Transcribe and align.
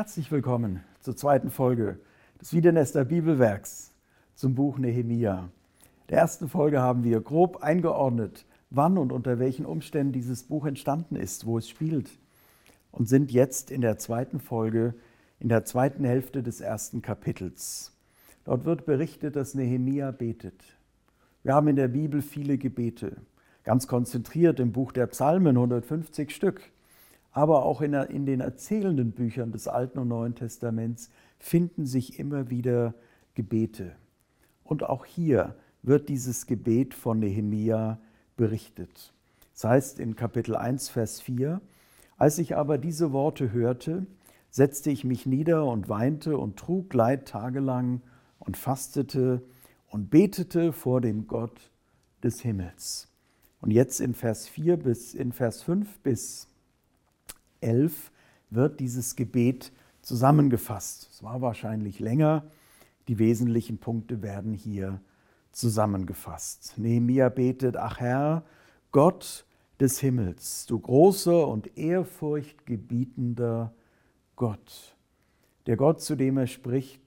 Herzlich 0.00 0.32
willkommen 0.32 0.82
zur 1.02 1.14
zweiten 1.14 1.50
Folge 1.50 1.98
des 2.40 2.54
Wiedernester 2.54 3.04
Bibelwerks 3.04 3.92
zum 4.34 4.54
Buch 4.54 4.78
Nehemia. 4.78 5.50
In 5.82 6.06
der 6.08 6.20
ersten 6.20 6.48
Folge 6.48 6.80
haben 6.80 7.04
wir 7.04 7.20
grob 7.20 7.62
eingeordnet, 7.62 8.46
wann 8.70 8.96
und 8.96 9.12
unter 9.12 9.38
welchen 9.38 9.66
Umständen 9.66 10.14
dieses 10.14 10.44
Buch 10.44 10.64
entstanden 10.64 11.16
ist, 11.16 11.44
wo 11.44 11.58
es 11.58 11.68
spielt 11.68 12.18
und 12.92 13.10
sind 13.10 13.30
jetzt 13.30 13.70
in 13.70 13.82
der 13.82 13.98
zweiten 13.98 14.40
Folge, 14.40 14.94
in 15.38 15.50
der 15.50 15.66
zweiten 15.66 16.06
Hälfte 16.06 16.42
des 16.42 16.62
ersten 16.62 17.02
Kapitels. 17.02 17.92
Dort 18.46 18.64
wird 18.64 18.86
berichtet, 18.86 19.36
dass 19.36 19.54
Nehemia 19.54 20.12
betet. 20.12 20.64
Wir 21.42 21.52
haben 21.52 21.68
in 21.68 21.76
der 21.76 21.88
Bibel 21.88 22.22
viele 22.22 22.56
Gebete, 22.56 23.18
ganz 23.64 23.86
konzentriert 23.86 24.60
im 24.60 24.72
Buch 24.72 24.92
der 24.92 25.08
Psalmen, 25.08 25.58
150 25.58 26.34
Stück. 26.34 26.62
Aber 27.32 27.64
auch 27.64 27.80
in, 27.80 27.94
in 27.94 28.26
den 28.26 28.40
erzählenden 28.40 29.12
Büchern 29.12 29.52
des 29.52 29.68
Alten 29.68 29.98
und 29.98 30.08
Neuen 30.08 30.34
Testaments 30.34 31.10
finden 31.38 31.86
sich 31.86 32.18
immer 32.18 32.50
wieder 32.50 32.94
Gebete. 33.34 33.92
Und 34.64 34.82
auch 34.82 35.04
hier 35.04 35.54
wird 35.82 36.08
dieses 36.08 36.46
Gebet 36.46 36.94
von 36.94 37.20
Nehemia 37.20 37.98
berichtet. 38.36 39.12
Das 39.54 39.64
heißt 39.64 40.00
in 40.00 40.16
Kapitel 40.16 40.56
1, 40.56 40.88
Vers 40.88 41.20
4, 41.20 41.60
als 42.16 42.38
ich 42.38 42.56
aber 42.56 42.78
diese 42.78 43.12
Worte 43.12 43.52
hörte, 43.52 44.06
setzte 44.50 44.90
ich 44.90 45.04
mich 45.04 45.26
nieder 45.26 45.64
und 45.66 45.88
weinte 45.88 46.36
und 46.36 46.56
trug 46.58 46.92
Leid 46.92 47.26
tagelang 47.26 48.02
und 48.38 48.56
fastete 48.56 49.42
und 49.88 50.10
betete 50.10 50.72
vor 50.72 51.00
dem 51.00 51.26
Gott 51.26 51.70
des 52.22 52.40
Himmels. 52.40 53.08
Und 53.60 53.70
jetzt 53.70 54.00
in 54.00 54.14
Vers 54.14 54.48
4 54.48 54.76
bis 54.76 55.14
in 55.14 55.32
Vers 55.32 55.62
5 55.62 55.98
bis 56.00 56.48
11 57.60 58.10
wird 58.50 58.80
dieses 58.80 59.16
Gebet 59.16 59.72
zusammengefasst. 60.02 61.08
Es 61.12 61.22
war 61.22 61.40
wahrscheinlich 61.40 62.00
länger. 62.00 62.44
Die 63.08 63.18
wesentlichen 63.18 63.78
Punkte 63.78 64.22
werden 64.22 64.54
hier 64.54 65.00
zusammengefasst. 65.52 66.74
Nehemia 66.76 67.28
betet, 67.28 67.76
ach 67.76 68.00
Herr, 68.00 68.44
Gott 68.92 69.44
des 69.78 70.00
Himmels, 70.00 70.66
du 70.66 70.78
großer 70.78 71.48
und 71.48 71.76
ehrfurchtgebietender 71.78 73.72
Gott. 74.36 74.96
Der 75.66 75.76
Gott, 75.76 76.00
zu 76.00 76.16
dem 76.16 76.36
er 76.36 76.46
spricht, 76.46 77.02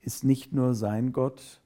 ist 0.00 0.24
nicht 0.24 0.52
nur 0.52 0.74
sein 0.74 1.12
Gott, 1.12 1.60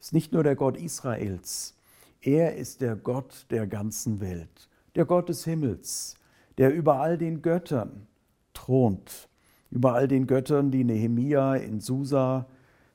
ist 0.00 0.12
nicht 0.12 0.32
nur 0.32 0.42
der 0.42 0.56
Gott 0.56 0.76
Israels, 0.76 1.76
er 2.20 2.56
ist 2.56 2.80
der 2.80 2.96
Gott 2.96 3.46
der 3.50 3.66
ganzen 3.66 4.20
Welt, 4.20 4.68
der 4.94 5.04
Gott 5.04 5.28
des 5.28 5.44
Himmels, 5.44 6.16
der 6.58 6.74
über 6.74 7.00
all 7.00 7.18
den 7.18 7.42
Göttern 7.42 8.06
thront, 8.54 9.28
über 9.70 9.94
all 9.94 10.08
den 10.08 10.26
Göttern, 10.26 10.70
die 10.70 10.84
Nehemia 10.84 11.56
in 11.56 11.80
Susa, 11.80 12.46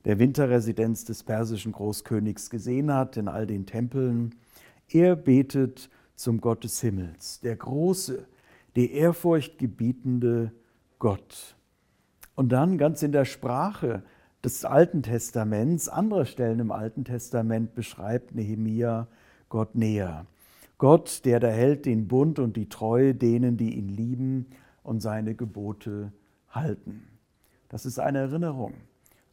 der 0.06 0.20
Winterresidenz 0.20 1.06
des 1.06 1.24
persischen 1.24 1.72
Großkönigs, 1.72 2.50
gesehen 2.50 2.94
hat, 2.94 3.18
in 3.18 3.28
all 3.28 3.48
den 3.48 3.66
Tempeln. 3.66 4.36
Er 4.88 5.16
betet 5.16 5.90
zum 6.16 6.40
Gott 6.40 6.64
des 6.64 6.80
Himmels, 6.82 7.42
der 7.42 7.56
große, 7.56 8.26
der 8.76 8.92
ehrfurchtgebietende 8.92 10.52
Gott. 11.00 11.56
Und 12.36 12.52
dann 12.52 12.78
ganz 12.78 13.02
in 13.02 13.12
der 13.12 13.26
Sprache 13.26 14.04
des 14.44 14.64
Alten 14.64 15.02
Testaments, 15.02 15.90
anderer 15.90 16.26
Stellen 16.26 16.60
im 16.60 16.72
Alten 16.72 17.04
Testament 17.04 17.74
beschreibt 17.74 18.36
Nehemia 18.36 19.08
Gott 19.50 19.76
näher. 19.76 20.26
Gott, 20.78 21.26
der 21.26 21.40
da 21.40 21.48
hält 21.48 21.86
den 21.86 22.08
Bund 22.08 22.40
und 22.40 22.56
die 22.56 22.70
Treue 22.70 23.16
denen, 23.16 23.58
die 23.58 23.76
ihn 23.76 23.90
lieben 23.90 24.46
und 24.84 25.02
seine 25.02 25.34
Gebote 25.34 26.14
halten. 26.50 27.08
Das 27.70 27.86
ist 27.86 28.00
eine 28.00 28.20
Erinnerung 28.20 28.74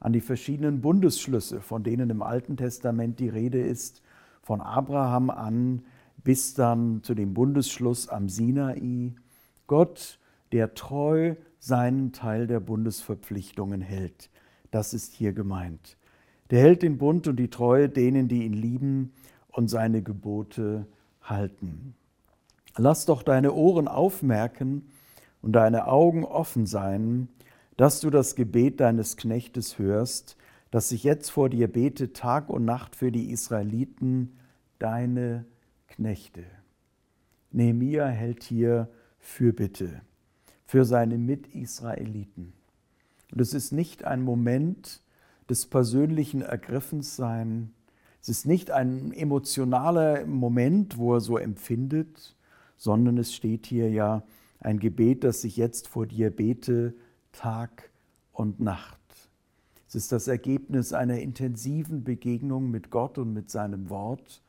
an 0.00 0.12
die 0.12 0.20
verschiedenen 0.20 0.80
Bundesschlüsse, 0.80 1.60
von 1.60 1.82
denen 1.82 2.10
im 2.10 2.22
Alten 2.22 2.56
Testament 2.56 3.20
die 3.20 3.28
Rede 3.28 3.60
ist, 3.60 4.02
von 4.42 4.60
Abraham 4.60 5.30
an 5.30 5.82
bis 6.22 6.54
dann 6.54 7.02
zu 7.02 7.14
dem 7.14 7.34
Bundesschluss 7.34 8.08
am 8.08 8.28
Sinai. 8.28 9.14
Gott, 9.66 10.19
der 10.52 10.74
treu 10.74 11.36
seinen 11.58 12.12
Teil 12.12 12.46
der 12.46 12.60
Bundesverpflichtungen 12.60 13.80
hält. 13.80 14.30
Das 14.70 14.94
ist 14.94 15.12
hier 15.12 15.32
gemeint. 15.32 15.96
Der 16.50 16.60
hält 16.60 16.82
den 16.82 16.98
Bund 16.98 17.26
und 17.26 17.36
die 17.36 17.50
Treue 17.50 17.88
denen, 17.88 18.28
die 18.28 18.44
ihn 18.44 18.52
lieben 18.52 19.12
und 19.48 19.69
seine 19.69 20.02
Gebote 20.02 20.86
halten. 21.24 21.94
Lass 22.76 23.06
doch 23.06 23.22
deine 23.22 23.52
Ohren 23.52 23.88
aufmerken 23.88 24.90
und 25.42 25.52
deine 25.52 25.86
Augen 25.86 26.24
offen 26.24 26.66
sein, 26.66 27.28
dass 27.76 28.00
du 28.00 28.10
das 28.10 28.34
Gebet 28.34 28.80
deines 28.80 29.16
Knechtes 29.16 29.78
hörst, 29.78 30.36
das 30.70 30.90
ich 30.92 31.04
jetzt 31.04 31.30
vor 31.30 31.48
dir 31.48 31.68
bete 31.68 32.12
Tag 32.12 32.48
und 32.48 32.64
Nacht 32.64 32.96
für 32.96 33.12
die 33.12 33.30
Israeliten, 33.30 34.36
deine 34.78 35.44
Knechte. 35.88 36.44
Nehemia 37.52 38.06
hält 38.06 38.42
hier 38.42 38.88
Fürbitte 39.18 40.02
für 40.66 40.84
seine 40.84 41.18
Mitisraeliten. 41.18 42.52
Und 43.30 43.40
es 43.40 43.54
ist 43.54 43.72
nicht 43.72 44.04
ein 44.04 44.22
Moment 44.22 45.00
des 45.48 45.66
persönlichen 45.66 46.42
Ergriffenssein, 46.42 47.72
es 48.24 48.30
ist 48.30 48.46
nicht 48.46 48.70
ein 48.70 49.12
emotionaler 49.12 50.24
Moment, 50.24 50.96
wo 50.96 51.12
er 51.12 51.20
so 51.20 51.36
empfindet, 51.36 52.34
sondern 52.78 53.18
es 53.18 53.34
steht 53.34 53.66
hier 53.66 53.90
ja 53.90 54.22
ein 54.60 54.78
Gebet, 54.78 55.24
das 55.24 55.44
ich 55.44 55.58
jetzt 55.58 55.88
vor 55.88 56.06
dir 56.06 56.30
bete, 56.30 56.94
Tag 57.32 57.90
und 58.32 58.60
Nacht. 58.60 58.98
Es 59.86 59.94
ist 59.94 60.10
das 60.10 60.26
Ergebnis 60.26 60.94
einer 60.94 61.18
intensiven 61.18 62.02
Begegnung 62.02 62.70
mit 62.70 62.88
Gott 62.88 63.18
und 63.18 63.34
mit 63.34 63.50
seinem 63.50 63.90
Wort. 63.90 64.40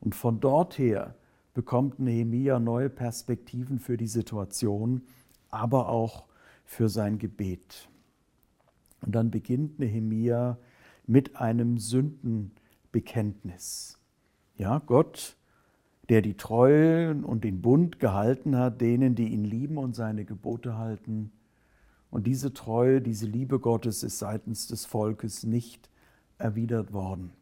Und 0.00 0.14
von 0.14 0.40
dort 0.40 0.78
her 0.78 1.14
bekommt 1.52 1.98
Nehemia 1.98 2.58
neue 2.58 2.88
Perspektiven 2.88 3.80
für 3.80 3.98
die 3.98 4.06
Situation, 4.06 5.02
aber 5.50 5.90
auch 5.90 6.24
für 6.64 6.88
sein 6.88 7.18
Gebet. 7.18 7.86
Und 9.02 9.14
dann 9.14 9.30
beginnt 9.30 9.78
Nehemia 9.78 10.56
mit 11.06 11.36
einem 11.36 11.76
Sünden 11.76 12.52
Bekenntnis. 12.92 13.98
Ja, 14.56 14.78
Gott, 14.78 15.36
der 16.08 16.22
die 16.22 16.36
Treue 16.36 17.14
und 17.14 17.44
den 17.44 17.62
Bund 17.62 18.00
gehalten 18.00 18.56
hat, 18.56 18.80
denen, 18.80 19.14
die 19.14 19.28
ihn 19.28 19.44
lieben 19.44 19.78
und 19.78 19.94
seine 19.94 20.24
Gebote 20.24 20.76
halten. 20.76 21.32
Und 22.10 22.26
diese 22.26 22.52
Treue, 22.52 23.00
diese 23.00 23.26
Liebe 23.26 23.60
Gottes 23.60 24.02
ist 24.02 24.18
seitens 24.18 24.66
des 24.66 24.84
Volkes 24.84 25.44
nicht 25.44 25.88
erwidert 26.38 26.92
worden. 26.92 27.32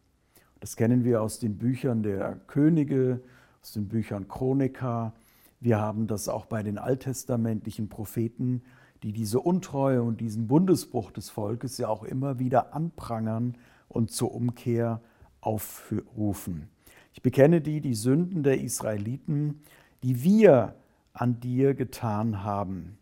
Das 0.60 0.76
kennen 0.76 1.04
wir 1.04 1.22
aus 1.22 1.38
den 1.38 1.56
Büchern 1.56 2.02
der 2.02 2.36
Könige, 2.46 3.22
aus 3.62 3.72
den 3.72 3.88
Büchern 3.88 4.28
Chronika. 4.28 5.14
Wir 5.60 5.78
haben 5.80 6.06
das 6.06 6.28
auch 6.28 6.46
bei 6.46 6.62
den 6.62 6.78
alttestamentlichen 6.78 7.88
Propheten, 7.88 8.62
die 9.02 9.12
diese 9.12 9.40
Untreue 9.40 10.02
und 10.02 10.20
diesen 10.20 10.46
Bundesbruch 10.48 11.10
des 11.10 11.30
Volkes 11.30 11.78
ja 11.78 11.88
auch 11.88 12.02
immer 12.02 12.38
wieder 12.38 12.74
anprangern 12.74 13.56
und 13.88 14.10
zur 14.10 14.34
Umkehr 14.34 15.00
aufrufen. 15.48 16.68
Ich 17.14 17.22
bekenne 17.22 17.62
dir 17.62 17.80
die 17.80 17.94
Sünden 17.94 18.42
der 18.42 18.60
Israeliten, 18.60 19.62
die 20.02 20.22
wir 20.22 20.74
an 21.14 21.40
dir 21.40 21.72
getan 21.72 22.44
haben. 22.44 22.98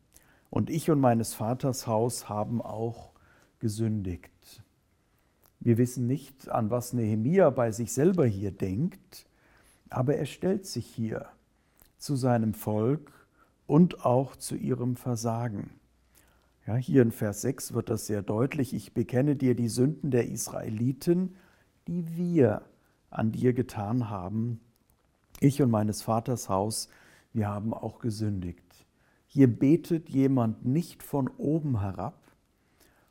Und 0.48 0.70
ich 0.70 0.88
und 0.88 1.00
meines 1.00 1.34
Vaters 1.34 1.88
Haus 1.88 2.28
haben 2.28 2.62
auch 2.62 3.10
gesündigt. 3.58 4.62
Wir 5.58 5.76
wissen 5.76 6.06
nicht, 6.06 6.48
an 6.48 6.70
was 6.70 6.92
Nehemia 6.92 7.50
bei 7.50 7.72
sich 7.72 7.92
selber 7.92 8.26
hier 8.26 8.52
denkt, 8.52 9.26
aber 9.90 10.14
er 10.14 10.26
stellt 10.26 10.66
sich 10.66 10.86
hier 10.86 11.26
zu 11.98 12.14
seinem 12.14 12.54
Volk 12.54 13.10
und 13.66 14.04
auch 14.04 14.36
zu 14.36 14.54
ihrem 14.54 14.94
Versagen. 14.94 15.70
Ja, 16.64 16.76
hier 16.76 17.02
in 17.02 17.10
Vers 17.10 17.42
6 17.42 17.74
wird 17.74 17.90
das 17.90 18.06
sehr 18.06 18.22
deutlich. 18.22 18.72
Ich 18.72 18.94
bekenne 18.94 19.34
dir 19.34 19.56
die 19.56 19.68
Sünden 19.68 20.12
der 20.12 20.28
Israeliten 20.28 21.34
die 21.86 22.16
wir 22.16 22.62
an 23.10 23.32
dir 23.32 23.52
getan 23.52 24.10
haben. 24.10 24.60
Ich 25.40 25.62
und 25.62 25.70
meines 25.70 26.02
Vaters 26.02 26.48
Haus, 26.48 26.88
wir 27.32 27.48
haben 27.48 27.74
auch 27.74 27.98
gesündigt. 27.98 28.86
Hier 29.26 29.48
betet 29.48 30.08
jemand 30.08 30.64
nicht 30.64 31.02
von 31.02 31.28
oben 31.28 31.80
herab 31.80 32.32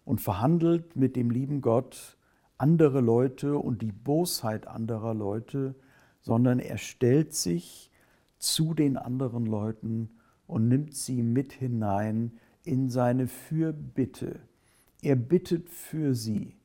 und 0.03 0.21
verhandelt 0.21 0.95
mit 0.95 1.15
dem 1.15 1.29
lieben 1.29 1.61
Gott 1.61 2.17
andere 2.57 3.01
Leute 3.01 3.57
und 3.57 3.81
die 3.81 3.91
Bosheit 3.91 4.67
anderer 4.67 5.13
Leute, 5.13 5.75
sondern 6.21 6.59
er 6.59 6.77
stellt 6.77 7.33
sich 7.33 7.91
zu 8.37 8.73
den 8.73 8.97
anderen 8.97 9.45
Leuten 9.45 10.09
und 10.47 10.67
nimmt 10.67 10.95
sie 10.95 11.21
mit 11.21 11.53
hinein 11.53 12.39
in 12.63 12.89
seine 12.89 13.27
Fürbitte. 13.27 14.39
Er 15.01 15.15
bittet 15.15 15.69
für 15.69 16.15
sie. 16.15 16.55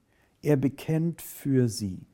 Er 0.43 0.57
bekennt 0.57 1.21
für 1.21 1.69
sie. 1.69 2.07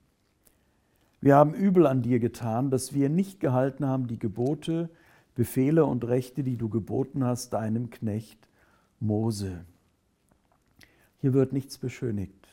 Wir 1.21 1.37
haben 1.37 1.55
übel 1.55 1.87
an 1.87 2.03
dir 2.03 2.19
getan, 2.19 2.71
dass 2.71 2.93
wir 2.93 3.09
nicht 3.09 3.41
gehalten 3.41 3.87
haben 3.87 4.07
die 4.07 4.19
Gebote, 4.19 4.91
Befehle 5.35 5.85
und 5.85 6.05
Rechte, 6.05 6.43
die 6.43 6.57
du 6.57 6.69
geboten 6.69 7.25
hast, 7.25 7.53
deinem 7.53 7.91
Knecht 7.91 8.49
Mose. 9.01 9.65
Hier 11.21 11.35
wird 11.35 11.53
nichts 11.53 11.79
beschönigt. 11.79 12.47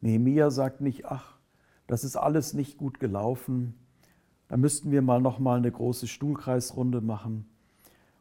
Nehemia 0.00 0.50
sagt 0.50 0.80
nicht, 0.80 1.06
ach, 1.06 1.36
das 1.86 2.04
ist 2.04 2.16
alles 2.16 2.54
nicht 2.54 2.76
gut 2.76 3.00
gelaufen. 3.00 3.74
Da 4.48 4.56
müssten 4.56 4.90
wir 4.90 5.02
mal 5.02 5.20
noch 5.20 5.38
mal 5.38 5.58
eine 5.58 5.70
große 5.70 6.06
Stuhlkreisrunde 6.06 7.00
machen. 7.00 7.46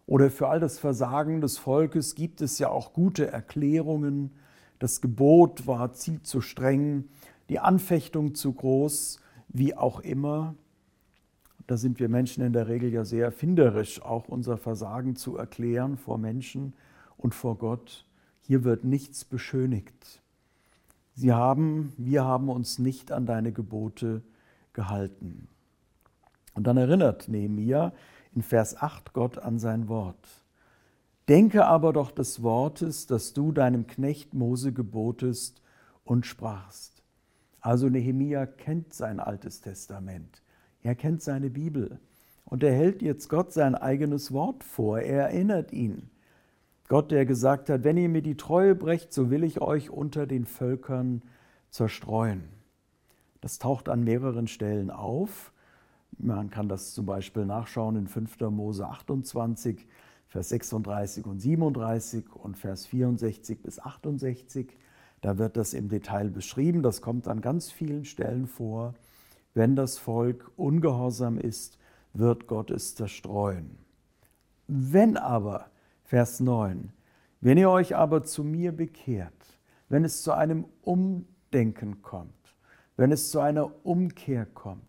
Oder 0.06 0.30
für 0.30 0.48
all 0.48 0.60
das 0.60 0.80
Versagen 0.80 1.42
des 1.42 1.58
Volkes 1.58 2.16
gibt 2.16 2.42
es 2.42 2.60
ja 2.60 2.70
auch 2.70 2.94
gute 2.94 3.28
Erklärungen. 3.28 4.32
Das 4.84 5.00
Gebot 5.00 5.66
war 5.66 5.94
zu 5.94 6.42
streng, 6.42 7.06
die 7.48 7.60
Anfechtung 7.60 8.36
zu 8.36 8.52
groß, 8.52 9.22
wie 9.48 9.78
auch 9.78 10.02
immer. 10.02 10.56
Da 11.68 11.78
sind 11.78 12.02
wir 12.02 12.10
Menschen 12.10 12.44
in 12.44 12.52
der 12.52 12.68
Regel 12.68 12.92
ja 12.92 13.06
sehr 13.06 13.24
erfinderisch, 13.24 14.02
auch 14.02 14.28
unser 14.28 14.58
Versagen 14.58 15.16
zu 15.16 15.38
erklären 15.38 15.96
vor 15.96 16.18
Menschen 16.18 16.74
und 17.16 17.34
vor 17.34 17.58
Gott. 17.58 18.06
Hier 18.42 18.66
wird 18.66 18.84
nichts 18.84 19.24
beschönigt. 19.24 20.22
Sie 21.16 21.32
haben, 21.32 21.94
wir 21.96 22.26
haben 22.26 22.50
uns 22.50 22.78
nicht 22.78 23.14
an 23.14 23.26
deine 23.26 23.54
Gebote 23.54 24.22
gehalten. 24.74 25.48
Und 26.56 26.68
dann 26.68 26.76
erinnert 26.76 27.30
Nehemia 27.30 27.94
in 28.36 28.42
Vers 28.42 28.76
8 28.76 29.14
Gott 29.14 29.38
an 29.38 29.60
sein 29.60 29.88
Wort. 29.88 30.43
Denke 31.30 31.66
aber 31.66 31.94
doch 31.94 32.12
des 32.12 32.44
Wortes, 32.44 33.08
das 33.08 33.34
du 33.34 33.52
deinem 33.52 33.88
Knecht 33.88 34.34
Mose 34.34 34.74
gebotest 34.74 35.62
und 36.04 36.26
sprachst. 36.26 37.02
Also 37.62 37.88
Nehemia 37.88 38.46
kennt 38.46 38.94
sein 38.94 39.22
altes 39.22 39.62
Testament. 39.62 40.42
Er 40.82 40.96
kennt 40.96 41.22
seine 41.22 41.50
Bibel. 41.50 42.00
Und 42.46 42.62
er 42.62 42.74
hält 42.74 43.02
jetzt 43.02 43.30
Gott 43.30 43.54
sein 43.54 43.74
eigenes 43.74 44.34
Wort 44.34 44.66
vor. 44.66 45.00
Er 45.00 45.30
erinnert 45.30 45.72
ihn. 45.72 46.10
Gott, 46.90 47.12
der 47.12 47.26
gesagt 47.26 47.70
hat, 47.70 47.86
wenn 47.86 47.96
ihr 47.96 48.10
mir 48.10 48.22
die 48.22 48.36
Treue 48.36 48.76
brecht, 48.76 49.14
so 49.14 49.30
will 49.30 49.46
ich 49.46 49.62
euch 49.62 49.90
unter 49.90 50.28
den 50.28 50.46
Völkern 50.46 51.22
zerstreuen. 51.70 52.44
Das 53.40 53.60
taucht 53.60 53.88
an 53.88 54.04
mehreren 54.04 54.48
Stellen 54.48 54.92
auf. 54.92 55.54
Man 56.18 56.50
kann 56.50 56.68
das 56.68 56.94
zum 56.94 57.06
Beispiel 57.06 57.46
nachschauen 57.46 57.96
in 57.96 58.08
5. 58.08 58.40
Mose 58.52 58.86
28, 58.86 59.88
Vers 60.34 60.50
36 60.50 61.28
und 61.28 61.40
37 61.40 62.26
und 62.34 62.58
Vers 62.58 62.88
64 62.88 63.62
bis 63.62 63.80
68. 63.80 64.76
Da 65.22 65.38
wird 65.38 65.58
das 65.58 65.76
im 65.76 65.90
Detail 65.90 66.32
beschrieben. 66.32 66.82
Das 66.82 67.04
kommt 67.04 67.28
an 67.28 67.40
ganz 67.40 67.72
vielen 67.72 68.04
Stellen 68.04 68.48
vor. 68.48 68.96
Wenn 69.54 69.76
das 69.76 70.00
Volk 70.00 70.52
ungehorsam 70.56 71.38
ist, 71.38 71.78
wird 72.14 72.48
Gott 72.48 72.72
es 72.72 72.96
zerstreuen. 72.96 73.78
Wenn 74.66 75.18
aber, 75.18 75.68
Vers 76.04 76.40
9, 76.40 76.92
wenn 77.40 77.60
ihr 77.60 77.70
euch 77.70 77.96
aber 77.96 78.24
zu 78.24 78.44
mir 78.44 78.72
bekehrt, 78.72 79.60
wenn 79.88 80.04
es 80.04 80.24
zu 80.24 80.32
einem 80.32 80.66
Umdenken 80.82 82.02
kommt, 82.02 82.56
wenn 82.98 83.12
es 83.12 83.30
zu 83.30 83.40
einer 83.40 83.86
Umkehr 83.86 84.48
kommt, 84.48 84.82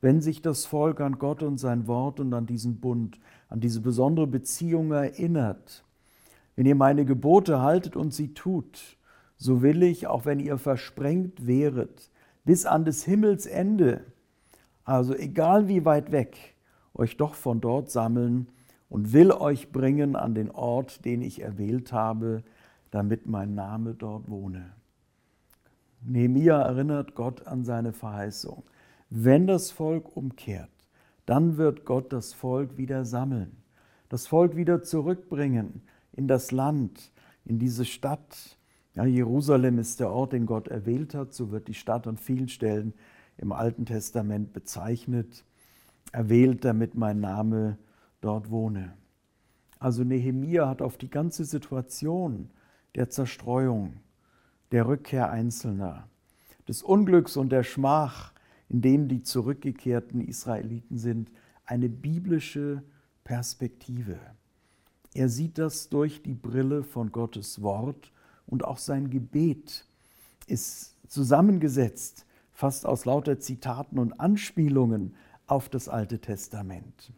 wenn 0.00 0.20
sich 0.20 0.42
das 0.42 0.64
Volk 0.64 1.00
an 1.00 1.18
Gott 1.18 1.42
und 1.42 1.58
sein 1.58 1.86
Wort 1.86 2.20
und 2.20 2.32
an 2.32 2.46
diesen 2.46 2.80
Bund, 2.80 3.20
an 3.48 3.60
diese 3.60 3.80
besondere 3.80 4.26
Beziehung 4.26 4.92
erinnert, 4.92 5.84
wenn 6.56 6.66
ihr 6.66 6.74
meine 6.74 7.04
Gebote 7.04 7.60
haltet 7.60 7.96
und 7.96 8.12
sie 8.12 8.34
tut, 8.34 8.96
so 9.36 9.62
will 9.62 9.82
ich, 9.82 10.06
auch 10.06 10.24
wenn 10.24 10.40
ihr 10.40 10.58
versprengt 10.58 11.46
wäret, 11.46 12.10
bis 12.44 12.66
an 12.66 12.84
des 12.84 13.04
Himmels 13.04 13.46
Ende, 13.46 14.04
also 14.84 15.14
egal 15.14 15.68
wie 15.68 15.84
weit 15.84 16.12
weg, 16.12 16.56
euch 16.94 17.16
doch 17.16 17.34
von 17.34 17.60
dort 17.60 17.90
sammeln 17.90 18.48
und 18.88 19.12
will 19.12 19.30
euch 19.30 19.72
bringen 19.72 20.16
an 20.16 20.34
den 20.34 20.50
Ort, 20.50 21.04
den 21.04 21.22
ich 21.22 21.40
erwählt 21.40 21.92
habe, 21.92 22.42
damit 22.90 23.26
mein 23.26 23.54
Name 23.54 23.94
dort 23.94 24.28
wohne. 24.28 24.72
Nehemia 26.02 26.60
erinnert 26.60 27.14
Gott 27.14 27.46
an 27.46 27.64
seine 27.64 27.92
Verheißung. 27.92 28.64
Wenn 29.10 29.46
das 29.46 29.70
Volk 29.70 30.16
umkehrt, 30.16 30.70
dann 31.26 31.56
wird 31.56 31.84
Gott 31.84 32.12
das 32.12 32.32
Volk 32.32 32.76
wieder 32.76 33.04
sammeln, 33.04 33.62
das 34.08 34.26
Volk 34.26 34.56
wieder 34.56 34.82
zurückbringen 34.82 35.82
in 36.12 36.28
das 36.28 36.50
Land, 36.52 37.12
in 37.44 37.58
diese 37.58 37.84
Stadt, 37.84 38.56
ja, 38.94 39.04
Jerusalem 39.04 39.78
ist 39.78 40.00
der 40.00 40.10
Ort, 40.10 40.32
den 40.32 40.46
Gott 40.46 40.68
erwählt 40.68 41.14
hat. 41.14 41.32
So 41.32 41.50
wird 41.50 41.68
die 41.68 41.74
Stadt 41.74 42.06
an 42.06 42.16
vielen 42.16 42.48
Stellen 42.48 42.92
im 43.38 43.52
Alten 43.52 43.86
Testament 43.86 44.52
bezeichnet. 44.52 45.44
Erwählt, 46.12 46.64
damit 46.64 46.96
mein 46.96 47.20
Name 47.20 47.78
dort 48.20 48.50
wohne. 48.50 48.94
Also 49.78 50.02
Nehemia 50.02 50.68
hat 50.68 50.82
auf 50.82 50.98
die 50.98 51.08
ganze 51.08 51.44
Situation 51.44 52.50
der 52.96 53.08
Zerstreuung, 53.08 53.94
der 54.72 54.86
Rückkehr 54.88 55.30
Einzelner, 55.30 56.08
des 56.66 56.82
Unglücks 56.82 57.36
und 57.36 57.50
der 57.50 57.62
Schmach, 57.62 58.32
in 58.70 58.80
dem 58.80 59.08
die 59.08 59.22
zurückgekehrten 59.22 60.20
Israeliten 60.20 60.96
sind, 60.96 61.30
eine 61.66 61.88
biblische 61.88 62.82
Perspektive. 63.24 64.18
Er 65.12 65.28
sieht 65.28 65.58
das 65.58 65.88
durch 65.88 66.22
die 66.22 66.34
Brille 66.34 66.84
von 66.84 67.10
Gottes 67.10 67.62
Wort 67.62 68.12
und 68.46 68.64
auch 68.64 68.78
sein 68.78 69.10
Gebet 69.10 69.84
ist 70.46 70.96
zusammengesetzt, 71.08 72.26
fast 72.52 72.86
aus 72.86 73.04
lauter 73.04 73.40
Zitaten 73.40 73.98
und 73.98 74.20
Anspielungen 74.20 75.14
auf 75.46 75.68
das 75.68 75.88
Alte 75.88 76.20
Testament. 76.20 77.12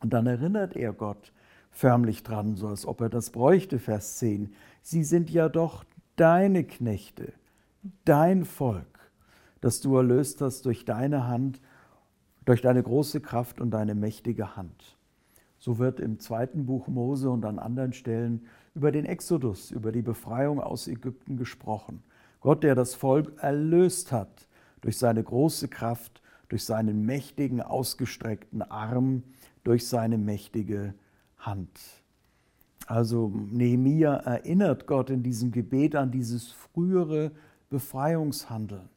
Und 0.00 0.12
dann 0.12 0.26
erinnert 0.26 0.76
er 0.76 0.92
Gott 0.92 1.32
förmlich 1.70 2.22
dran, 2.22 2.56
so 2.56 2.68
als 2.68 2.86
ob 2.86 3.00
er 3.00 3.08
das 3.08 3.30
bräuchte, 3.30 3.78
Vers 3.78 4.18
10. 4.18 4.52
Sie 4.82 5.04
sind 5.04 5.30
ja 5.30 5.48
doch 5.48 5.84
deine 6.16 6.64
Knechte, 6.64 7.32
dein 8.04 8.44
Volk, 8.44 8.95
das 9.66 9.80
du 9.80 9.96
erlöst 9.96 10.42
hast 10.42 10.64
durch 10.64 10.84
deine 10.84 11.26
Hand, 11.26 11.60
durch 12.44 12.62
deine 12.62 12.80
große 12.80 13.20
Kraft 13.20 13.60
und 13.60 13.72
deine 13.72 13.96
mächtige 13.96 14.56
Hand. 14.56 14.96
So 15.58 15.78
wird 15.78 15.98
im 15.98 16.20
zweiten 16.20 16.66
Buch 16.66 16.86
Mose 16.86 17.28
und 17.28 17.44
an 17.44 17.58
anderen 17.58 17.92
Stellen 17.92 18.46
über 18.76 18.92
den 18.92 19.04
Exodus, 19.04 19.72
über 19.72 19.90
die 19.90 20.02
Befreiung 20.02 20.60
aus 20.60 20.86
Ägypten 20.86 21.36
gesprochen. 21.36 22.04
Gott, 22.40 22.62
der 22.62 22.76
das 22.76 22.94
Volk 22.94 23.32
erlöst 23.42 24.12
hat 24.12 24.46
durch 24.82 24.98
seine 24.98 25.24
große 25.24 25.66
Kraft, 25.66 26.22
durch 26.48 26.64
seinen 26.64 27.04
mächtigen, 27.04 27.60
ausgestreckten 27.60 28.62
Arm, 28.62 29.24
durch 29.64 29.88
seine 29.88 30.16
mächtige 30.16 30.94
Hand. 31.38 31.80
Also 32.86 33.32
Nehemia 33.50 34.14
erinnert 34.14 34.86
Gott 34.86 35.10
in 35.10 35.24
diesem 35.24 35.50
Gebet 35.50 35.96
an 35.96 36.12
dieses 36.12 36.52
frühere 36.52 37.32
Befreiungshandeln, 37.68 38.88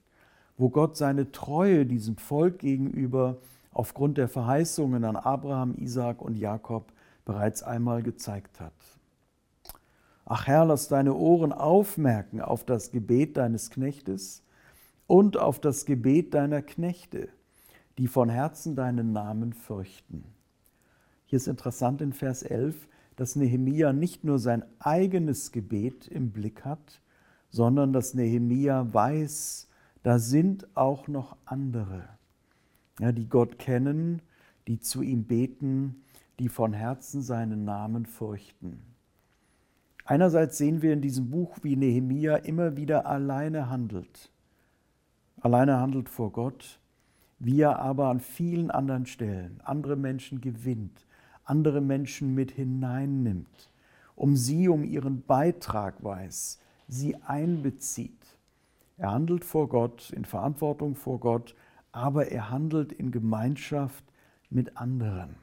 wo 0.59 0.69
Gott 0.69 0.97
seine 0.97 1.31
Treue 1.31 1.85
diesem 1.85 2.17
Volk 2.17 2.59
gegenüber 2.59 3.37
aufgrund 3.71 4.17
der 4.17 4.27
Verheißungen 4.27 5.05
an 5.05 5.15
Abraham, 5.15 5.73
Isaak 5.75 6.21
und 6.21 6.35
Jakob 6.35 6.91
bereits 7.23 7.63
einmal 7.63 8.03
gezeigt 8.03 8.59
hat. 8.59 8.73
Ach 10.25 10.47
Herr, 10.47 10.65
lass 10.65 10.89
deine 10.89 11.15
Ohren 11.15 11.53
aufmerken 11.53 12.41
auf 12.41 12.65
das 12.65 12.91
Gebet 12.91 13.37
deines 13.37 13.69
Knechtes 13.69 14.43
und 15.07 15.37
auf 15.37 15.61
das 15.61 15.85
Gebet 15.85 16.33
deiner 16.33 16.61
Knechte, 16.61 17.29
die 17.97 18.07
von 18.07 18.27
Herzen 18.27 18.75
deinen 18.75 19.13
Namen 19.13 19.53
fürchten. 19.53 20.25
Hier 21.25 21.37
ist 21.37 21.47
interessant 21.47 22.01
in 22.01 22.11
Vers 22.11 22.43
11, 22.43 22.89
dass 23.15 23.37
Nehemia 23.37 23.93
nicht 23.93 24.25
nur 24.25 24.39
sein 24.39 24.65
eigenes 24.79 25.53
Gebet 25.53 26.07
im 26.09 26.31
Blick 26.31 26.65
hat, 26.65 27.01
sondern 27.49 27.93
dass 27.93 28.13
Nehemia 28.13 28.93
weiß, 28.93 29.68
da 30.03 30.19
sind 30.19 30.67
auch 30.75 31.07
noch 31.07 31.35
andere, 31.45 32.07
ja, 32.99 33.11
die 33.11 33.27
Gott 33.27 33.59
kennen, 33.59 34.21
die 34.67 34.79
zu 34.79 35.01
ihm 35.01 35.25
beten, 35.25 36.03
die 36.39 36.49
von 36.49 36.73
Herzen 36.73 37.21
seinen 37.21 37.65
Namen 37.65 38.05
fürchten. 38.05 38.81
Einerseits 40.05 40.57
sehen 40.57 40.81
wir 40.81 40.93
in 40.93 41.01
diesem 41.01 41.29
Buch, 41.29 41.57
wie 41.61 41.75
Nehemia 41.75 42.37
immer 42.37 42.77
wieder 42.77 43.05
alleine 43.05 43.69
handelt. 43.69 44.31
Alleine 45.39 45.79
handelt 45.79 46.09
vor 46.09 46.31
Gott, 46.31 46.79
wie 47.37 47.61
er 47.61 47.79
aber 47.79 48.07
an 48.07 48.19
vielen 48.19 48.71
anderen 48.71 49.05
Stellen 49.05 49.61
andere 49.63 49.95
Menschen 49.95 50.41
gewinnt, 50.41 51.05
andere 51.43 51.81
Menschen 51.81 52.33
mit 52.33 52.51
hineinnimmt, 52.51 53.69
um 54.15 54.35
sie 54.35 54.67
um 54.67 54.83
ihren 54.83 55.21
Beitrag 55.21 56.03
weiß, 56.03 56.59
sie 56.87 57.15
einbezieht. 57.17 58.18
Er 58.99 59.11
handelt 59.11 59.45
vor 59.45 59.69
Gott, 59.69 60.11
in 60.11 60.25
Verantwortung 60.25 60.93
vor 60.93 61.21
Gott, 61.21 61.55
aber 61.93 62.27
er 62.27 62.49
handelt 62.49 62.91
in 62.91 63.11
Gemeinschaft 63.11 64.03
mit 64.49 64.75
anderen. 64.75 65.35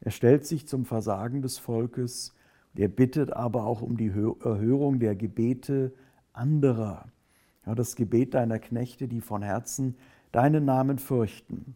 Er 0.00 0.12
stellt 0.12 0.46
sich 0.46 0.68
zum 0.68 0.84
Versagen 0.84 1.42
des 1.42 1.58
Volkes, 1.58 2.32
der 2.74 2.86
bittet 2.86 3.32
aber 3.32 3.64
auch 3.64 3.82
um 3.82 3.96
die 3.96 4.06
Erhörung 4.06 5.00
der 5.00 5.16
Gebete 5.16 5.92
anderer. 6.32 7.06
Ja, 7.66 7.74
das 7.74 7.96
Gebet 7.96 8.34
deiner 8.34 8.60
Knechte, 8.60 9.08
die 9.08 9.20
von 9.20 9.42
Herzen 9.42 9.96
deinen 10.30 10.64
Namen 10.64 11.00
fürchten. 11.00 11.74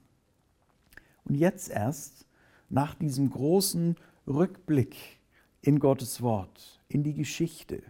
Und 1.24 1.34
jetzt 1.34 1.70
erst, 1.70 2.24
nach 2.68 2.94
diesem 2.94 3.30
großen 3.30 3.96
Rückblick 4.28 4.96
in 5.60 5.80
Gottes 5.80 6.22
Wort, 6.22 6.80
in 6.88 7.02
die 7.02 7.14
Geschichte, 7.14 7.82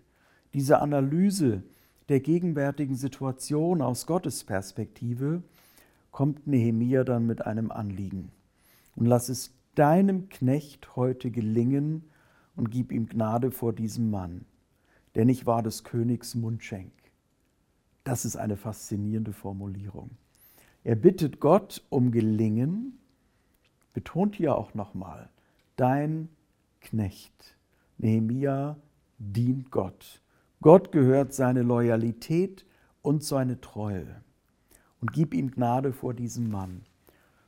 diese 0.55 0.81
Analyse 0.81 1.63
der 2.09 2.21
gegenwärtigen 2.21 2.95
Situation 2.95 3.83
aus 3.83 4.07
Gottes 4.07 4.45
Perspektive, 4.45 5.43
kommt 6.11 6.47
Nehemia 6.47 7.05
dann 7.05 7.27
mit 7.27 7.45
einem 7.45 7.71
Anliegen. 7.71 8.31
Und 8.95 9.07
lass 9.07 9.29
es 9.29 9.53
deinem 9.75 10.29
Knecht 10.29 10.97
heute 10.97 11.31
gelingen 11.31 12.05
und 12.57 12.71
gib 12.71 12.91
ihm 12.91 13.07
Gnade 13.07 13.51
vor 13.51 13.73
diesem 13.73 14.11
Mann, 14.11 14.47
denn 15.15 15.29
ich 15.29 15.47
war 15.47 15.63
des 15.63 15.85
Königs 15.85 16.35
Mundschenk. 16.35 16.93
Das 18.05 18.25
ist 18.25 18.37
eine 18.37 18.57
faszinierende 18.57 19.33
Formulierung. 19.33 20.11
Er 20.85 20.97
bittet 20.97 21.41
Gott 21.41 21.85
um 21.91 22.13
Gelingen, 22.13 22.99
betont 23.93 24.37
hier 24.37 24.57
auch 24.57 24.75
nochmal, 24.75 25.29
dein 25.77 26.29
Knecht. 26.81 27.57
Nehemia 27.99 28.77
dient 29.19 29.71
Gott. 29.71 30.23
Gott 30.67 30.91
gehört 30.91 31.33
seine 31.33 31.63
Loyalität 31.63 32.67
und 33.01 33.23
seine 33.23 33.61
Treue. 33.61 34.21
Und 35.01 35.13
gib 35.13 35.33
ihm 35.33 35.53
Gnade 35.53 35.93
vor 35.93 36.13
diesem 36.13 36.51
Mann. 36.51 36.83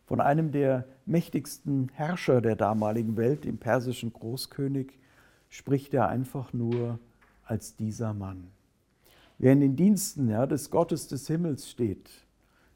Von 0.07 0.21
einem 0.21 0.53
der 0.53 0.85
mächtigsten 1.05 1.89
Herrscher 1.95 2.41
der 2.41 2.55
damaligen 2.55 3.17
Welt, 3.17 3.43
dem 3.43 3.59
persischen 3.59 4.13
Großkönig, 4.13 5.01
spricht 5.49 5.95
er 5.95 6.09
einfach 6.09 6.53
nur 6.53 7.01
als 7.43 7.75
dieser 7.75 8.15
Mann. 8.15 8.53
Wer 9.39 9.53
in 9.53 9.63
den 9.63 9.75
Diensten 9.75 10.29
ja, 10.29 10.47
des 10.47 10.71
Gottes 10.71 11.09
des 11.09 11.27
Himmels 11.27 11.69
steht, 11.69 12.09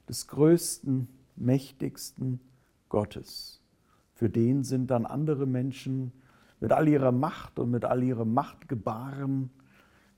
des 0.08 0.26
größten, 0.26 1.06
mächtigsten 1.36 2.40
Gottes, 2.88 3.62
für 4.12 4.28
den 4.28 4.64
sind 4.64 4.90
dann 4.90 5.06
andere 5.06 5.46
Menschen 5.46 6.10
mit 6.58 6.72
all 6.72 6.88
ihrer 6.88 7.12
Macht 7.12 7.60
und 7.60 7.70
mit 7.70 7.84
all 7.84 8.02
ihrem 8.02 8.34
Machtgebaren, 8.34 9.50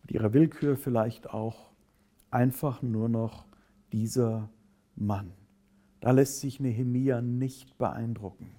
mit 0.04 0.12
ihrer 0.12 0.34
Willkür 0.34 0.76
vielleicht 0.76 1.30
auch, 1.30 1.70
einfach 2.30 2.82
nur 2.82 3.08
noch 3.08 3.46
dieser 3.92 4.50
Mann. 4.96 5.32
Da 6.00 6.10
lässt 6.10 6.40
sich 6.40 6.60
Nehemia 6.60 7.22
nicht 7.22 7.78
beeindrucken, 7.78 8.50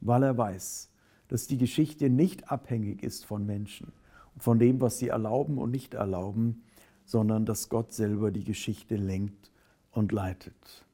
weil 0.00 0.22
er 0.22 0.38
weiß, 0.38 0.92
dass 1.26 1.48
die 1.48 1.58
Geschichte 1.58 2.08
nicht 2.08 2.52
abhängig 2.52 3.02
ist 3.02 3.24
von 3.24 3.44
Menschen 3.44 3.92
und 4.34 4.44
von 4.44 4.60
dem, 4.60 4.80
was 4.80 4.98
sie 4.98 5.08
erlauben 5.08 5.58
und 5.58 5.72
nicht 5.72 5.94
erlauben, 5.94 6.62
sondern 7.04 7.44
dass 7.46 7.68
Gott 7.68 7.92
selber 7.92 8.30
die 8.30 8.44
Geschichte 8.44 8.94
lenkt 8.94 9.50
und 9.90 10.12
leitet. 10.12 10.84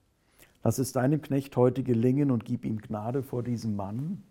Lass 0.65 0.79
es 0.79 0.93
deinem 0.93 1.21
Knecht 1.21 1.57
heute 1.57 1.83
gelingen 1.83 2.31
und 2.31 2.47
gib 2.47 2.65
ihm 2.65 2.81
Gnade 2.81 3.23
vor 3.23 3.43
diesem 3.43 3.77
Mann, 3.77 4.23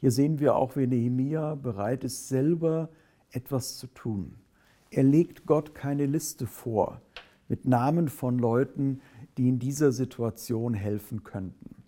hier 0.00 0.10
sehen 0.10 0.40
wir 0.40 0.56
auch, 0.56 0.76
wie 0.76 0.86
Nehemia 0.86 1.56
bereit 1.56 2.04
ist, 2.04 2.28
selber 2.28 2.88
etwas 3.32 3.78
zu 3.78 3.86
tun. 3.88 4.34
Er 4.90 5.04
legt 5.04 5.46
Gott 5.46 5.74
keine 5.74 6.06
Liste 6.06 6.46
vor 6.46 7.00
mit 7.48 7.64
Namen 7.64 8.08
von 8.08 8.38
Leuten, 8.38 9.00
die 9.36 9.48
in 9.48 9.58
dieser 9.58 9.92
Situation 9.92 10.74
helfen 10.74 11.24
könnten. 11.24 11.82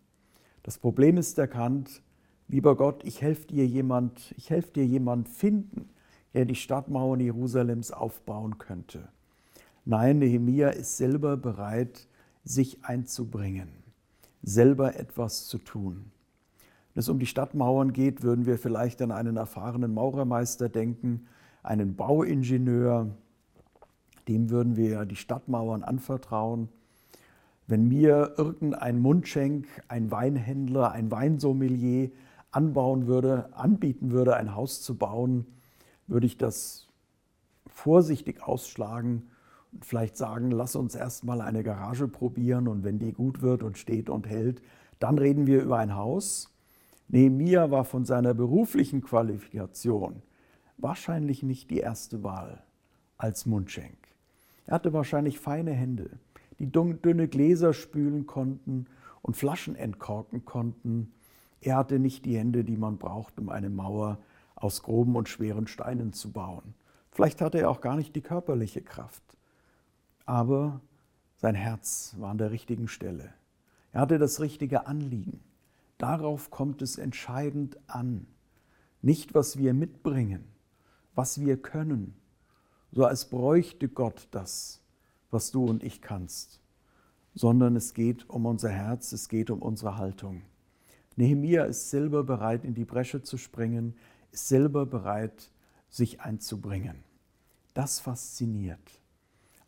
Das 0.62 0.78
Problem 0.78 1.16
ist 1.16 1.38
erkannt, 1.38 2.02
lieber 2.49 2.76
Gott, 2.76 3.04
ich 3.04 3.22
helfe 3.22 3.46
dir 3.46 3.66
jemand, 3.66 4.34
ich 4.37 4.50
helfe 4.50 4.72
dir 4.72 4.87
jemand 4.87 5.28
finden, 5.28 5.88
der 6.34 6.44
die 6.44 6.54
Stadtmauern 6.54 7.20
Jerusalems 7.20 7.90
aufbauen 7.90 8.58
könnte. 8.58 9.08
Nein, 9.84 10.18
Nehemia 10.18 10.68
ist 10.68 10.96
selber 10.96 11.37
bereit, 11.37 12.06
sich 12.44 12.84
einzubringen, 12.84 13.68
selber 14.42 14.96
etwas 14.96 15.46
zu 15.46 15.58
tun. 15.58 16.11
Wenn 16.94 17.00
es 17.00 17.08
um 17.08 17.18
die 17.18 17.26
Stadtmauern 17.26 17.92
geht, 17.92 18.22
würden 18.22 18.44
wir 18.44 18.58
vielleicht 18.58 19.00
an 19.00 19.12
einen 19.12 19.37
erfahrenen 19.37 19.94
Maurermeister 19.94 20.68
denken, 20.68 21.26
einen 21.62 21.96
Bauingenieur, 21.96 23.08
dem 24.28 24.50
würden 24.50 24.76
wir 24.76 25.04
die 25.06 25.16
Stadtmauern 25.16 25.82
anvertrauen. 25.82 26.68
Wenn 27.66 27.88
mir 27.88 28.34
irgendein 28.37 28.99
Mundschenk, 28.99 29.66
ein 29.88 30.11
Weinhändler, 30.11 30.92
ein 30.92 31.11
Weinsommelier 31.11 32.11
anbauen 32.50 33.06
würde, 33.06 33.49
anbieten 33.56 34.11
würde, 34.11 34.37
ein 34.37 34.54
Haus 34.54 34.82
zu 34.82 34.96
bauen, 34.96 35.46
würde 36.06 36.26
ich 36.26 36.37
das 36.37 36.88
vorsichtig 37.66 38.42
ausschlagen 38.42 39.30
und 39.72 39.87
vielleicht 39.87 40.16
sagen, 40.16 40.50
lass 40.50 40.76
uns 40.76 40.94
erstmal 40.94 41.40
eine 41.40 41.62
Garage 41.62 42.08
probieren 42.08 42.68
und 42.68 42.84
wenn 42.84 42.99
die 42.99 43.12
gut 43.12 43.40
wird 43.40 43.62
und 43.62 43.78
steht 43.78 44.11
und 44.11 44.28
hält, 44.28 44.61
dann 44.99 45.16
reden 45.18 45.46
wir 45.46 45.62
über 45.62 45.78
ein 45.78 45.96
Haus. 45.96 46.51
Nehemia 47.12 47.71
war 47.71 47.85
von 47.85 48.07
seiner 48.07 48.33
beruflichen 48.33 49.02
Qualifikation 49.02 50.23
wahrscheinlich 50.78 51.42
nicht 51.42 51.71
die 51.71 51.78
erste 51.78 52.23
Wahl 52.25 52.62
als 53.19 53.45
Mundschenk. 53.45 53.99
Er 54.64 54.76
hatte 54.76 54.95
wahrscheinlich 54.95 55.38
feine 55.38 55.73
Hände, 55.73 56.09
die 56.59 56.73
dünne 56.73 57.28
Gläser 57.28 57.75
spülen 57.75 58.26
konnten 58.26 58.87
und 59.21 59.37
Flaschen 59.37 59.76
entkorken 59.76 60.47
konnten. 60.47 61.12
Er 61.61 61.76
hatte 61.76 61.99
nicht 61.99 62.25
die 62.25 62.38
Hände, 62.38 62.64
die 62.64 62.78
man 62.78 62.97
braucht, 62.97 63.38
um 63.38 63.50
eine 63.50 63.69
Mauer 63.69 64.19
aus 64.54 64.83
groben 64.83 65.14
und 65.14 65.28
schweren 65.28 65.66
Steinen 65.66 66.14
zu 66.14 66.33
bauen. 66.33 66.75
Vielleicht 67.11 67.42
hatte 67.42 67.59
er 67.59 67.69
auch 67.69 67.83
gar 67.83 67.97
nicht 67.97 68.16
die 68.16 68.23
körperliche 68.23 68.81
Kraft. 68.81 69.23
Aber 70.25 70.81
sein 71.37 71.57
Herz 71.57 72.16
war 72.19 72.31
an 72.31 72.38
der 72.38 72.52
richtigen 72.52 72.88
Stelle. 72.88 73.35
Er 73.92 74.00
hatte 74.00 74.19
das 74.19 74.40
richtige 74.40 74.87
Anliegen. 74.87 75.40
Darauf 76.02 76.50
kommt 76.50 76.82
es 76.82 76.99
entscheidend 76.99 77.78
an. 77.87 78.26
Nicht, 79.02 79.35
was 79.35 79.56
wir 79.56 79.73
mitbringen, 79.73 80.42
was 81.14 81.40
wir 81.40 81.56
können, 81.56 82.16
so 82.90 83.04
als 83.04 83.26
bräuchte 83.26 83.88
Gott 83.88 84.26
das, 84.32 84.80
was 85.30 85.52
du 85.52 85.64
und 85.64 85.85
ich 85.85 86.02
kannst, 86.02 86.59
sondern 87.37 87.76
es 87.76 87.94
geht 87.94 88.28
um 88.28 88.47
unser 88.47 88.71
Herz, 88.71 89.12
es 89.12 89.28
geht 89.28 89.49
um 89.49 89.62
unsere 89.62 89.97
Haltung. 89.97 90.42
Nehemia 91.14 91.66
ist 91.66 91.90
selber 91.90 92.25
bereit, 92.25 92.64
in 92.64 92.75
die 92.75 92.85
Bresche 92.85 93.23
zu 93.23 93.38
springen, 93.38 93.94
ist 94.32 94.49
selber 94.49 94.87
bereit, 94.87 95.52
sich 95.88 96.21
einzubringen. 96.21 96.97
Das 97.75 98.00
fasziniert. 98.00 99.00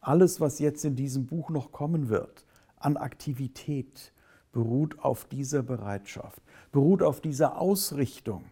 Alles, 0.00 0.40
was 0.40 0.58
jetzt 0.58 0.84
in 0.84 0.96
diesem 0.96 1.26
Buch 1.26 1.50
noch 1.50 1.70
kommen 1.70 2.08
wird, 2.08 2.44
an 2.76 2.96
Aktivität, 2.96 4.12
beruht 4.54 5.00
auf 5.00 5.26
dieser 5.26 5.62
Bereitschaft, 5.62 6.40
beruht 6.72 7.02
auf 7.02 7.20
dieser 7.20 7.60
Ausrichtung 7.60 8.44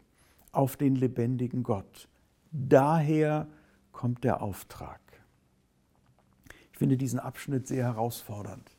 auf 0.51 0.77
den 0.77 0.97
lebendigen 0.97 1.63
Gott. 1.63 2.09
Daher 2.51 3.47
kommt 3.93 4.25
der 4.25 4.43
Auftrag. 4.43 5.01
Ich 6.73 6.79
finde 6.79 6.99
diesen 6.99 7.21
Abschnitt 7.21 7.67
sehr 7.67 7.85
herausfordernd. 7.85 8.77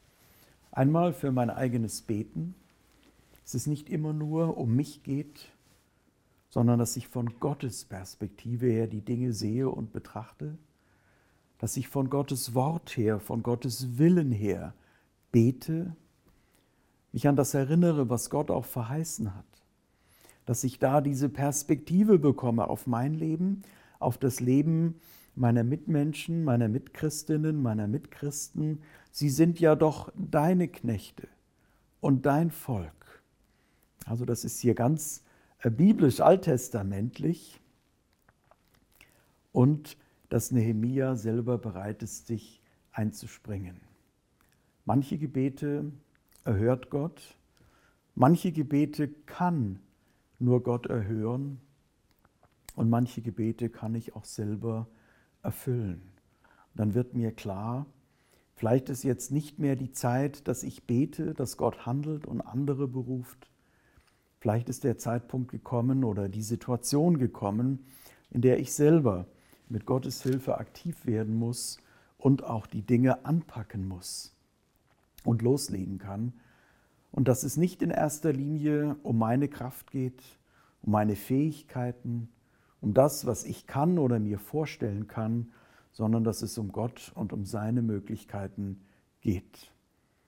Einmal 0.71 1.13
für 1.13 1.31
mein 1.31 1.49
eigenes 1.49 2.01
Beten, 2.01 2.55
dass 3.41 3.53
es 3.53 3.67
nicht 3.67 3.89
immer 3.89 4.11
nur 4.13 4.57
um 4.57 4.75
mich 4.75 5.01
geht, 5.03 5.49
sondern 6.49 6.77
dass 6.77 6.97
ich 6.97 7.07
von 7.07 7.39
Gottes 7.39 7.85
Perspektive 7.85 8.67
her 8.67 8.87
die 8.87 9.01
Dinge 9.01 9.33
sehe 9.33 9.69
und 9.69 9.93
betrachte, 9.93 10.57
dass 11.57 11.77
ich 11.77 11.87
von 11.87 12.09
Gottes 12.09 12.53
Wort 12.53 12.97
her, 12.97 13.19
von 13.19 13.43
Gottes 13.43 13.97
Willen 13.97 14.31
her 14.31 14.73
bete 15.31 15.95
mich 17.13 17.27
an 17.27 17.35
das 17.35 17.53
erinnere, 17.53 18.09
was 18.09 18.29
Gott 18.29 18.51
auch 18.51 18.65
verheißen 18.65 19.33
hat. 19.33 19.45
Dass 20.45 20.63
ich 20.63 20.79
da 20.79 20.99
diese 20.99 21.29
Perspektive 21.29 22.19
bekomme 22.19 22.67
auf 22.67 22.87
mein 22.87 23.13
Leben, 23.13 23.61
auf 23.99 24.17
das 24.17 24.41
Leben 24.41 24.99
meiner 25.35 25.63
Mitmenschen, 25.63 26.43
meiner 26.43 26.67
Mitchristinnen, 26.67 27.61
meiner 27.61 27.87
Mitchristen. 27.87 28.81
Sie 29.11 29.29
sind 29.29 29.59
ja 29.59 29.75
doch 29.75 30.11
deine 30.15 30.67
Knechte 30.67 31.27
und 32.01 32.25
dein 32.25 32.51
Volk. 32.51 33.23
Also 34.05 34.25
das 34.25 34.43
ist 34.43 34.59
hier 34.59 34.75
ganz 34.75 35.23
äh, 35.59 35.69
biblisch 35.69 36.19
alttestamentlich. 36.19 37.59
Und 39.51 39.97
dass 40.29 40.51
Nehemia 40.51 41.15
selber 41.15 41.57
bereit 41.57 42.01
ist, 42.01 42.27
sich 42.27 42.61
einzuspringen. 42.91 43.79
Manche 44.85 45.17
Gebete 45.17 45.91
erhört 46.43 46.89
Gott. 46.89 47.37
Manche 48.15 48.51
Gebete 48.51 49.07
kann 49.07 49.79
nur 50.39 50.61
Gott 50.63 50.87
erhören 50.87 51.59
und 52.75 52.89
manche 52.89 53.21
Gebete 53.21 53.69
kann 53.69 53.95
ich 53.95 54.15
auch 54.15 54.25
selber 54.25 54.87
erfüllen. 55.41 56.09
dann 56.75 56.95
wird 56.95 57.13
mir 57.13 57.31
klar, 57.31 57.85
vielleicht 58.55 58.89
ist 58.89 59.03
jetzt 59.03 59.31
nicht 59.31 59.59
mehr 59.59 59.75
die 59.75 59.91
Zeit, 59.91 60.47
dass 60.47 60.63
ich 60.63 60.87
bete, 60.87 61.35
dass 61.35 61.57
Gott 61.57 61.85
handelt 61.85 62.25
und 62.25 62.41
andere 62.41 62.87
beruft. 62.87 63.51
Vielleicht 64.39 64.69
ist 64.69 64.83
der 64.83 64.97
Zeitpunkt 64.97 65.51
gekommen 65.51 66.03
oder 66.03 66.29
die 66.29 66.41
Situation 66.41 67.19
gekommen, 67.19 67.85
in 68.31 68.41
der 68.41 68.59
ich 68.59 68.73
selber 68.73 69.27
mit 69.69 69.85
Gottes 69.85 70.23
Hilfe 70.23 70.57
aktiv 70.57 71.05
werden 71.05 71.35
muss 71.35 71.77
und 72.17 72.43
auch 72.43 72.65
die 72.65 72.81
Dinge 72.81 73.25
anpacken 73.25 73.87
muss 73.87 74.32
und 75.23 75.41
loslegen 75.41 75.97
kann. 75.97 76.33
Und 77.11 77.27
dass 77.27 77.43
es 77.43 77.57
nicht 77.57 77.81
in 77.81 77.91
erster 77.91 78.33
Linie 78.33 78.95
um 79.03 79.17
meine 79.17 79.47
Kraft 79.47 79.91
geht, 79.91 80.21
um 80.81 80.91
meine 80.91 81.15
Fähigkeiten, 81.15 82.29
um 82.81 82.93
das, 82.93 83.25
was 83.25 83.45
ich 83.45 83.67
kann 83.67 83.97
oder 83.97 84.19
mir 84.19 84.39
vorstellen 84.39 85.07
kann, 85.07 85.51
sondern 85.91 86.23
dass 86.23 86.41
es 86.41 86.57
um 86.57 86.71
Gott 86.71 87.11
und 87.15 87.31
um 87.31 87.45
seine 87.45 87.81
Möglichkeiten 87.81 88.81
geht. 89.21 89.71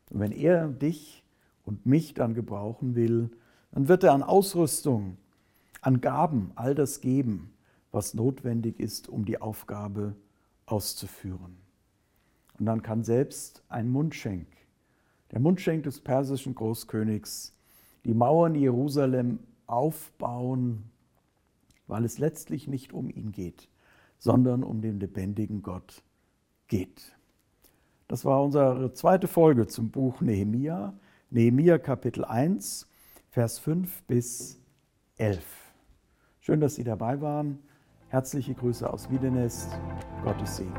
Und 0.10 0.20
wenn 0.20 0.32
er 0.32 0.68
dich 0.68 1.24
und 1.64 1.86
mich 1.86 2.14
dann 2.14 2.34
gebrauchen 2.34 2.96
will, 2.96 3.32
dann 3.72 3.88
wird 3.88 4.04
er 4.04 4.14
an 4.14 4.24
Ausrüstung, 4.24 5.18
an 5.82 6.02
Gaben 6.02 6.52
all 6.56 6.76
das 6.76 7.02
geben, 7.02 7.52
was 7.92 8.14
notwendig 8.14 8.80
ist, 8.80 9.10
um 9.10 9.26
die 9.26 9.42
Aufgabe 9.42 10.16
auszuführen. 10.66 11.58
Und 12.58 12.66
dann 12.66 12.82
kann 12.82 13.04
selbst 13.04 13.64
ein 13.68 13.90
Mundschenk, 13.90 14.48
der 15.32 15.40
Mundschenk 15.40 15.84
des 15.84 16.00
persischen 16.00 16.56
Großkönigs, 16.56 17.56
die 18.06 18.14
Mauern 18.14 18.56
Jerusalem 18.56 19.40
aufbauen, 19.68 20.84
weil 21.88 22.06
es 22.06 22.18
letztlich 22.18 22.68
nicht 22.68 22.94
um 22.94 23.10
ihn 23.10 23.32
geht, 23.32 23.70
sondern 24.18 24.64
um 24.64 24.82
den 24.82 25.00
lebendigen 25.00 25.62
Gott 25.62 26.04
geht. 26.68 27.16
Das 28.08 28.26
war 28.26 28.44
unsere 28.44 28.94
zweite 28.94 29.28
Folge 29.28 29.68
zum 29.68 29.90
Buch 29.90 30.22
Nehemia, 30.22 30.94
Nehemia 31.32 31.80
Kapitel 31.80 32.24
1, 32.24 32.88
Vers 33.32 33.60
5 33.60 34.04
bis 34.04 34.62
11. 35.18 35.44
Schön, 36.40 36.62
dass 36.62 36.76
Sie 36.76 36.84
dabei 36.84 37.20
waren. 37.20 37.60
Herzliche 38.10 38.54
Grüße 38.54 38.88
aus 38.88 39.10
Wiedenest. 39.10 39.78
Gottes 40.24 40.58
Segen. 40.58 40.74